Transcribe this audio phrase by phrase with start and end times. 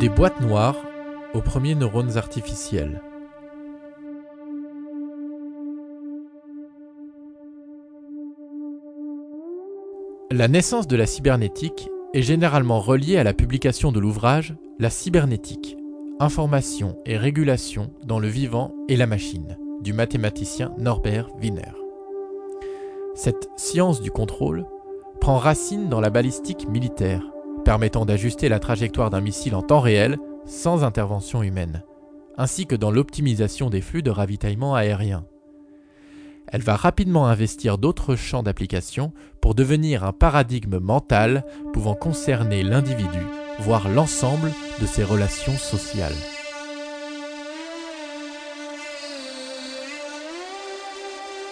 [0.00, 0.76] Des boîtes noires
[1.34, 3.00] aux premiers neurones artificiels.
[10.30, 15.76] La naissance de la cybernétique est généralement reliée à la publication de l'ouvrage La cybernétique,
[16.18, 21.72] information et régulation dans le vivant et la machine du mathématicien Norbert Wiener.
[23.14, 24.66] Cette science du contrôle
[25.20, 27.22] prend racine dans la balistique militaire,
[27.64, 31.82] permettant d'ajuster la trajectoire d'un missile en temps réel sans intervention humaine,
[32.36, 35.24] ainsi que dans l'optimisation des flux de ravitaillement aérien.
[36.46, 43.26] Elle va rapidement investir d'autres champs d'application pour devenir un paradigme mental pouvant concerner l'individu,
[43.60, 46.12] voire l'ensemble de ses relations sociales.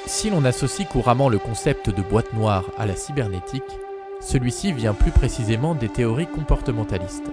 [0.07, 3.63] Si l'on associe couramment le concept de boîte noire à la cybernétique,
[4.23, 7.31] celui-ci vient plus précisément des théories comportementalistes.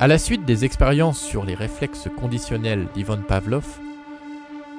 [0.00, 3.66] À la suite des expériences sur les réflexes conditionnels d'Ivan Pavlov,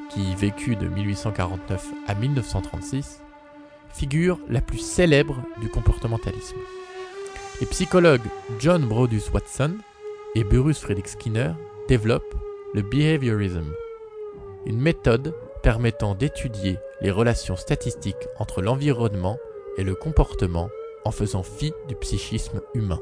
[0.09, 3.21] qui vécut de 1849 à 1936,
[3.89, 6.57] figure la plus célèbre du comportementalisme.
[7.61, 8.21] Les psychologues
[8.59, 9.75] John Brodus Watson
[10.35, 11.51] et Burrus Friedrich Skinner
[11.87, 12.35] développent
[12.73, 13.71] le behaviorism,
[14.65, 19.37] une méthode permettant d'étudier les relations statistiques entre l'environnement
[19.77, 20.69] et le comportement
[21.05, 22.99] en faisant fi du psychisme humain.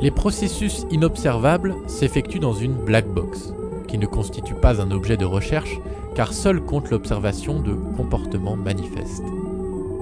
[0.00, 3.52] Les processus inobservables s'effectuent dans une black box,
[3.88, 5.78] qui ne constitue pas un objet de recherche
[6.14, 9.24] car seul compte l'observation de comportements manifestes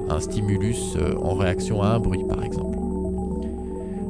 [0.09, 2.76] un stimulus euh, en réaction à un bruit par exemple.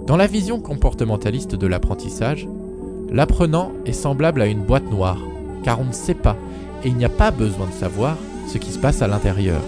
[0.07, 2.47] Dans la vision comportementaliste de l'apprentissage,
[3.11, 5.21] l'apprenant est semblable à une boîte noire,
[5.65, 6.37] car on ne sait pas
[6.85, 8.17] et il n'y a pas besoin de savoir
[8.47, 9.61] ce qui se passe à l'intérieur.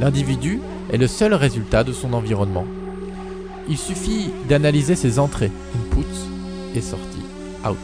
[0.00, 0.60] L'individu
[0.90, 2.64] est le seul résultat de son environnement.
[3.68, 6.06] Il suffit d'analyser ses entrées, inputs,
[6.74, 7.18] et sorties,
[7.62, 7.76] outputs.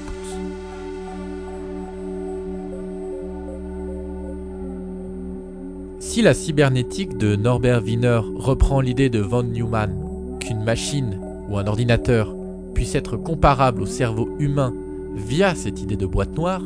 [6.01, 9.95] Si la cybernétique de Norbert Wiener reprend l'idée de von Neumann
[10.41, 12.35] qu'une machine ou un ordinateur
[12.75, 14.75] puisse être comparable au cerveau humain
[15.15, 16.63] via cette idée de boîte noire,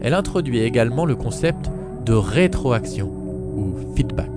[0.00, 1.70] elle introduit également le concept
[2.04, 4.30] de rétroaction ou feedback,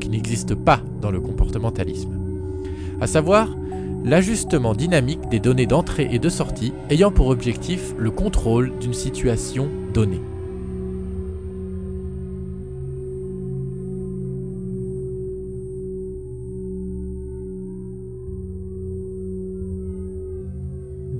[0.00, 2.18] qui n'existe pas dans le comportementalisme,
[3.00, 3.48] à savoir
[4.04, 9.68] l'ajustement dynamique des données d'entrée et de sortie ayant pour objectif le contrôle d'une situation
[9.94, 10.20] donnée.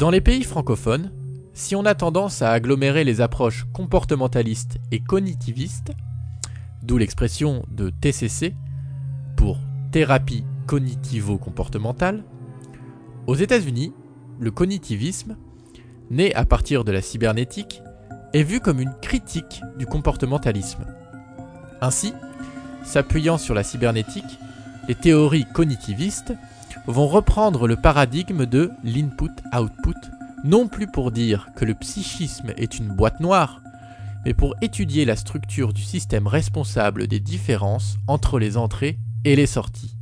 [0.03, 1.13] Dans les pays francophones,
[1.55, 5.93] si on a tendance à agglomérer les approches comportementalistes et cognitivistes,
[6.83, 8.57] d'où l'expression de TCC
[9.37, 9.61] pour
[9.93, 12.25] thérapie cognitivo-comportementale,
[13.29, 13.93] aux États-Unis,
[14.41, 15.37] le cognitivisme,
[16.11, 17.81] né à partir de la cybernétique,
[18.33, 20.85] est vu comme une critique du comportementalisme.
[21.81, 22.13] Ainsi,
[22.83, 24.37] s'appuyant sur la cybernétique,
[24.89, 26.35] les théories cognitivistes
[26.87, 29.99] vont reprendre le paradigme de l'input-output,
[30.45, 33.61] non plus pour dire que le psychisme est une boîte noire,
[34.25, 39.47] mais pour étudier la structure du système responsable des différences entre les entrées et les
[39.47, 39.97] sorties.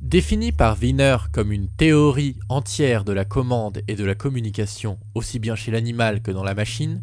[0.00, 5.38] Définie par Wiener comme une théorie entière de la commande et de la communication aussi
[5.38, 7.02] bien chez l'animal que dans la machine,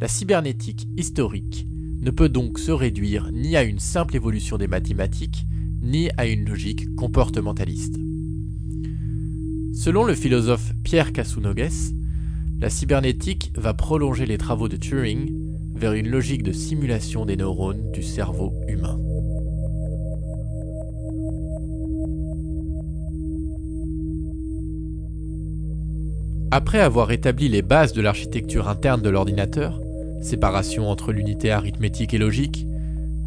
[0.00, 1.66] la cybernétique historique
[2.00, 5.46] ne peut donc se réduire ni à une simple évolution des mathématiques,
[5.86, 7.96] ni à une logique comportementaliste.
[9.72, 11.70] Selon le philosophe Pierre Casounogues,
[12.60, 15.32] la cybernétique va prolonger les travaux de Turing
[15.74, 18.98] vers une logique de simulation des neurones du cerveau humain.
[26.50, 29.80] Après avoir établi les bases de l'architecture interne de l'ordinateur,
[30.22, 32.66] séparation entre l'unité arithmétique et logique,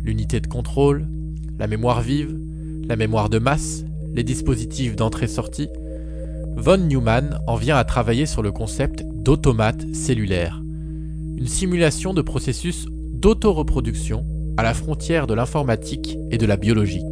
[0.03, 1.07] l'unité de contrôle,
[1.59, 2.39] la mémoire vive,
[2.89, 5.69] la mémoire de masse, les dispositifs d'entrée-sortie,
[6.57, 10.63] von Neumann en vient à travailler sur le concept d'automate cellulaire,
[11.37, 14.25] une simulation de processus d'autoreproduction
[14.57, 17.03] à la frontière de l'informatique et de la biologie.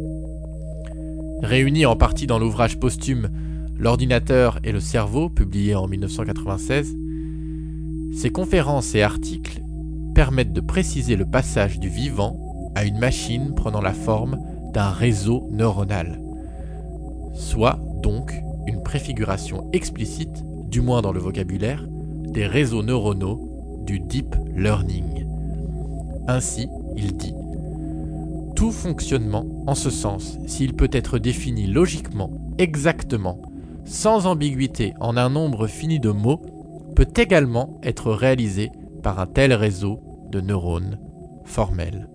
[1.42, 3.30] Réunis en partie dans l'ouvrage posthume
[3.78, 6.96] L'ordinateur et le cerveau, publié en 1996,
[8.12, 9.62] ces conférences et articles
[10.16, 12.36] permettent de préciser le passage du vivant
[12.74, 14.36] à une machine prenant la forme
[14.78, 16.22] d'un réseau neuronal,
[17.34, 18.32] soit donc
[18.68, 21.84] une préfiguration explicite du moins dans le vocabulaire,
[22.28, 25.26] des réseaux neuronaux du deep learning.
[26.28, 27.34] Ainsi, il dit
[28.54, 33.42] Tout fonctionnement, en ce sens, s'il peut être défini logiquement, exactement,
[33.84, 36.40] sans ambiguïté en un nombre fini de mots,
[36.94, 38.70] peut également être réalisé
[39.02, 39.98] par un tel réseau
[40.30, 41.00] de neurones
[41.44, 42.08] formels.